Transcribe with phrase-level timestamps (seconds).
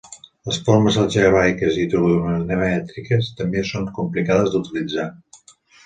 [0.51, 5.11] Les formes algebraiques i trigonomètriques també són complicades d'utilitzar.